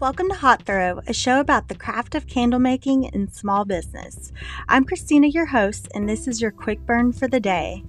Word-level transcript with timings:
Welcome 0.00 0.30
to 0.30 0.34
Hot 0.36 0.62
Throw, 0.62 1.02
a 1.06 1.12
show 1.12 1.40
about 1.40 1.68
the 1.68 1.74
craft 1.74 2.14
of 2.14 2.26
candle 2.26 2.58
making 2.58 3.04
in 3.04 3.30
small 3.30 3.66
business. 3.66 4.32
I'm 4.66 4.86
Kristina, 4.86 5.30
your 5.30 5.44
host, 5.44 5.88
and 5.94 6.08
this 6.08 6.26
is 6.26 6.40
your 6.40 6.52
quick 6.52 6.86
burn 6.86 7.12
for 7.12 7.28
the 7.28 7.38
day. 7.38 7.84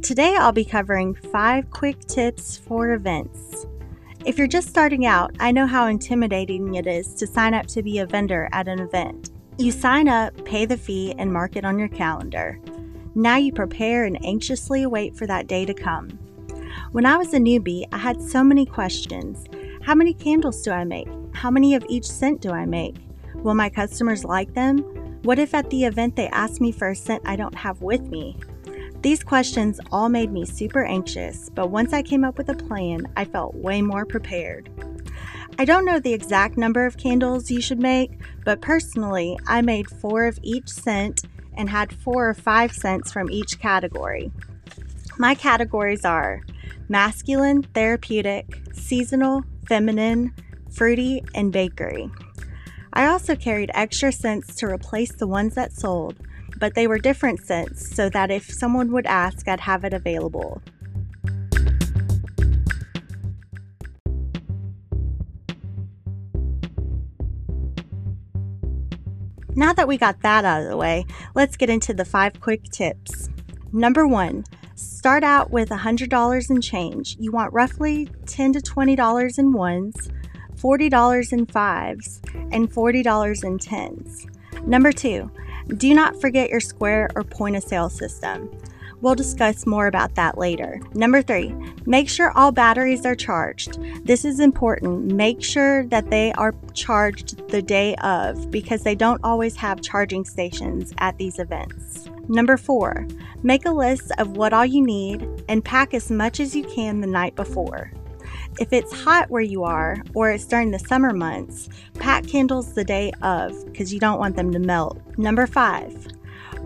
Today 0.00 0.36
I'll 0.38 0.52
be 0.52 0.64
covering 0.64 1.16
five 1.16 1.68
quick 1.72 1.98
tips 2.02 2.56
for 2.56 2.92
events. 2.92 3.66
If 4.24 4.38
you're 4.38 4.46
just 4.46 4.68
starting 4.68 5.06
out, 5.06 5.34
I 5.40 5.50
know 5.50 5.66
how 5.66 5.88
intimidating 5.88 6.76
it 6.76 6.86
is 6.86 7.14
to 7.14 7.26
sign 7.26 7.52
up 7.52 7.66
to 7.66 7.82
be 7.82 7.98
a 7.98 8.06
vendor 8.06 8.48
at 8.52 8.68
an 8.68 8.78
event. 8.78 9.30
You 9.58 9.72
sign 9.72 10.06
up, 10.06 10.44
pay 10.44 10.66
the 10.66 10.76
fee, 10.76 11.16
and 11.18 11.32
mark 11.32 11.56
it 11.56 11.64
on 11.64 11.80
your 11.80 11.88
calendar. 11.88 12.60
Now 13.16 13.38
you 13.38 13.52
prepare 13.52 14.04
and 14.04 14.24
anxiously 14.24 14.84
await 14.84 15.16
for 15.16 15.26
that 15.26 15.48
day 15.48 15.64
to 15.64 15.74
come. 15.74 16.10
When 16.92 17.06
I 17.06 17.16
was 17.16 17.34
a 17.34 17.38
newbie, 17.38 17.86
I 17.90 17.98
had 17.98 18.22
so 18.22 18.44
many 18.44 18.66
questions. 18.66 19.46
How 19.82 19.96
many 19.96 20.14
candles 20.14 20.62
do 20.62 20.70
I 20.70 20.84
make? 20.84 21.08
How 21.32 21.50
many 21.50 21.74
of 21.74 21.84
each 21.88 22.06
scent 22.10 22.40
do 22.40 22.50
I 22.50 22.66
make? 22.66 22.96
Will 23.36 23.54
my 23.54 23.70
customers 23.70 24.24
like 24.24 24.54
them? 24.54 24.78
What 25.22 25.38
if 25.38 25.54
at 25.54 25.70
the 25.70 25.84
event 25.84 26.16
they 26.16 26.28
ask 26.28 26.60
me 26.60 26.72
for 26.72 26.90
a 26.90 26.96
scent 26.96 27.22
I 27.26 27.36
don't 27.36 27.54
have 27.54 27.82
with 27.82 28.08
me? 28.08 28.36
These 29.02 29.22
questions 29.22 29.80
all 29.90 30.08
made 30.10 30.30
me 30.30 30.44
super 30.44 30.84
anxious, 30.84 31.48
but 31.48 31.70
once 31.70 31.92
I 31.92 32.02
came 32.02 32.24
up 32.24 32.36
with 32.36 32.50
a 32.50 32.54
plan, 32.54 33.06
I 33.16 33.24
felt 33.24 33.54
way 33.54 33.80
more 33.80 34.04
prepared. 34.04 34.68
I 35.58 35.64
don't 35.64 35.84
know 35.84 35.98
the 35.98 36.12
exact 36.12 36.56
number 36.56 36.84
of 36.84 36.96
candles 36.96 37.50
you 37.50 37.60
should 37.60 37.80
make, 37.80 38.12
but 38.44 38.60
personally, 38.60 39.38
I 39.46 39.62
made 39.62 39.88
four 39.88 40.26
of 40.26 40.38
each 40.42 40.68
scent 40.68 41.24
and 41.56 41.68
had 41.68 41.92
four 41.92 42.28
or 42.28 42.34
five 42.34 42.72
scents 42.72 43.12
from 43.12 43.30
each 43.30 43.58
category. 43.58 44.30
My 45.18 45.34
categories 45.34 46.04
are 46.04 46.42
masculine, 46.88 47.62
therapeutic, 47.62 48.62
seasonal, 48.72 49.44
feminine, 49.66 50.34
fruity, 50.70 51.22
and 51.34 51.52
bakery. 51.52 52.10
I 52.92 53.06
also 53.06 53.36
carried 53.36 53.70
extra 53.74 54.10
scents 54.10 54.56
to 54.56 54.66
replace 54.66 55.12
the 55.12 55.26
ones 55.26 55.54
that 55.54 55.72
sold, 55.72 56.16
but 56.58 56.74
they 56.74 56.86
were 56.86 56.98
different 56.98 57.40
scents 57.44 57.94
so 57.94 58.08
that 58.10 58.30
if 58.30 58.50
someone 58.50 58.92
would 58.92 59.06
ask, 59.06 59.46
I'd 59.48 59.60
have 59.60 59.84
it 59.84 59.92
available. 59.92 60.60
Now 69.56 69.72
that 69.72 69.88
we 69.88 69.98
got 69.98 70.22
that 70.22 70.44
out 70.44 70.62
of 70.62 70.68
the 70.68 70.76
way, 70.76 71.04
let's 71.34 71.56
get 71.56 71.68
into 71.68 71.92
the 71.92 72.04
five 72.04 72.40
quick 72.40 72.64
tips. 72.70 73.28
Number 73.72 74.06
one, 74.06 74.44
start 74.74 75.22
out 75.22 75.50
with 75.50 75.68
$100 75.68 76.50
in 76.50 76.60
change. 76.60 77.16
You 77.18 77.30
want 77.30 77.52
roughly 77.52 78.08
10 78.26 78.54
to 78.54 78.60
$20 78.60 79.38
in 79.38 79.52
ones, 79.52 80.10
$40 80.60 81.32
in 81.32 81.46
fives, 81.46 82.20
and 82.52 82.70
$40 82.70 83.44
in 83.44 83.58
tens. 83.58 84.26
Number 84.66 84.92
two, 84.92 85.30
do 85.76 85.94
not 85.94 86.20
forget 86.20 86.50
your 86.50 86.60
square 86.60 87.08
or 87.14 87.24
point 87.24 87.56
of 87.56 87.62
sale 87.62 87.88
system. 87.88 88.50
We'll 89.00 89.14
discuss 89.14 89.66
more 89.66 89.86
about 89.86 90.14
that 90.16 90.36
later. 90.36 90.78
Number 90.92 91.22
three, 91.22 91.54
make 91.86 92.08
sure 92.08 92.32
all 92.32 92.52
batteries 92.52 93.06
are 93.06 93.14
charged. 93.14 93.78
This 94.04 94.26
is 94.26 94.40
important. 94.40 95.12
Make 95.12 95.42
sure 95.42 95.86
that 95.86 96.10
they 96.10 96.32
are 96.34 96.54
charged 96.74 97.48
the 97.48 97.62
day 97.62 97.94
of 97.96 98.50
because 98.50 98.82
they 98.82 98.94
don't 98.94 99.22
always 99.24 99.56
have 99.56 99.80
charging 99.80 100.24
stations 100.24 100.92
at 100.98 101.16
these 101.16 101.38
events. 101.38 102.10
Number 102.28 102.58
four, 102.58 103.06
make 103.42 103.64
a 103.64 103.72
list 103.72 104.12
of 104.18 104.36
what 104.36 104.52
all 104.52 104.66
you 104.66 104.84
need 104.84 105.26
and 105.48 105.64
pack 105.64 105.94
as 105.94 106.10
much 106.10 106.38
as 106.38 106.54
you 106.54 106.64
can 106.64 107.00
the 107.00 107.06
night 107.06 107.34
before. 107.34 107.90
If 108.58 108.72
it's 108.72 108.92
hot 108.92 109.30
where 109.30 109.42
you 109.42 109.64
are 109.64 109.96
or 110.14 110.30
it's 110.30 110.44
during 110.44 110.70
the 110.70 110.78
summer 110.78 111.12
months, 111.12 111.68
pack 111.94 112.26
candles 112.26 112.74
the 112.74 112.84
day 112.84 113.12
of 113.22 113.64
because 113.66 113.94
you 113.94 114.00
don't 114.00 114.18
want 114.18 114.36
them 114.36 114.52
to 114.52 114.58
melt. 114.58 115.00
Number 115.16 115.46
five, 115.46 116.06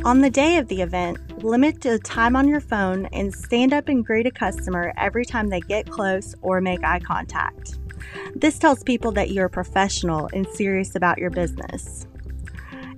on 0.04 0.20
the 0.20 0.30
day 0.30 0.56
of 0.58 0.68
the 0.68 0.82
event, 0.82 1.44
limit 1.44 1.80
the 1.80 1.98
time 1.98 2.36
on 2.36 2.48
your 2.48 2.60
phone 2.60 3.06
and 3.06 3.32
stand 3.32 3.72
up 3.72 3.88
and 3.88 4.04
greet 4.04 4.26
a 4.26 4.30
customer 4.30 4.92
every 4.96 5.24
time 5.24 5.48
they 5.48 5.60
get 5.60 5.88
close 5.88 6.34
or 6.42 6.60
make 6.60 6.82
eye 6.82 7.00
contact. 7.00 7.78
This 8.34 8.58
tells 8.58 8.82
people 8.82 9.12
that 9.12 9.30
you're 9.30 9.48
professional 9.48 10.28
and 10.32 10.46
serious 10.48 10.94
about 10.94 11.18
your 11.18 11.30
business. 11.30 12.06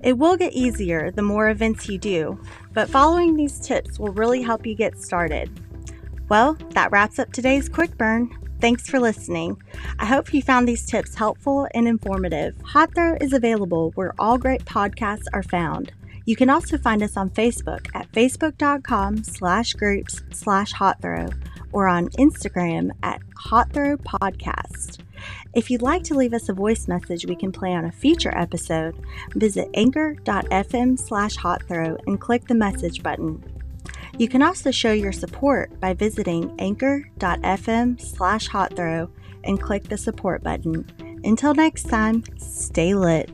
It 0.03 0.19
will 0.19 0.37
get 0.37 0.53
easier 0.53 1.11
the 1.11 1.23
more 1.23 1.49
events 1.49 1.89
you 1.89 1.99
do, 1.99 2.41
but 2.73 2.89
following 2.89 3.35
these 3.35 3.61
tips 3.61 3.99
will 3.99 4.13
really 4.13 4.43
help 4.43 4.67
you 4.67 4.75
get 4.75 4.99
started. 4.99 5.51
Well, 6.29 6.55
that 6.71 6.93
wraps 6.93 7.19
up 7.19 7.33
today's 7.33 7.69
quick 7.69 7.97
burn. 7.97 8.31
Thanks 8.61 8.89
for 8.89 8.99
listening. 8.99 9.61
I 9.99 10.06
hope 10.06 10.33
you 10.33 10.41
found 10.43 10.67
these 10.67 10.87
tips 10.87 11.15
helpful 11.15 11.69
and 11.75 11.87
informative. 11.87 12.55
Hot 12.62 12.94
Throw 12.94 13.17
is 13.21 13.33
available 13.33 13.93
where 13.94 14.15
all 14.19 14.39
great 14.39 14.65
podcasts 14.65 15.27
are 15.33 15.43
found. 15.43 15.93
You 16.27 16.34
can 16.34 16.50
also 16.50 16.77
find 16.77 17.03
us 17.03 17.17
on 17.17 17.31
Facebook 17.31 17.89
at 17.94 18.11
facebook.com 18.12 19.22
slash 19.22 19.75
groups 19.75 20.22
slash 20.33 20.72
hot 20.72 21.00
throw 21.00 21.28
or 21.72 21.87
on 21.87 22.09
Instagram 22.11 22.91
at 23.03 23.21
hot 23.37 23.72
throw 23.72 23.97
podcast. 23.99 24.99
If 25.55 25.71
you'd 25.71 25.83
like 25.83 26.03
to 26.05 26.15
leave 26.15 26.34
us 26.34 26.49
a 26.49 26.53
voice 26.53 26.88
message 26.88 27.27
we 27.27 27.37
can 27.37 27.53
play 27.53 27.73
on 27.73 27.84
a 27.84 27.93
future 27.93 28.37
episode, 28.37 29.00
visit 29.34 29.69
anchor.fm 29.75 30.99
slash 30.99 31.37
hot 31.37 31.62
throw 31.69 31.97
and 32.06 32.21
click 32.21 32.47
the 32.49 32.55
message 32.55 33.03
button. 33.03 33.56
You 34.19 34.28
can 34.28 34.43
also 34.43 34.71
show 34.71 34.93
your 34.93 35.12
support 35.12 35.78
by 35.78 35.93
visiting 35.93 36.54
anchor.fm 36.59 38.00
slash 38.00 38.47
hot 38.47 38.75
throw 38.75 39.10
and 39.44 39.60
click 39.60 39.84
the 39.84 39.99
support 39.99 40.43
button. 40.43 40.87
Until 41.25 41.54
next 41.54 41.84
time, 41.91 42.25
stay 42.38 42.94
lit. 42.94 43.31